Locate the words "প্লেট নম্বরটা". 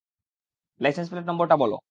1.09-1.55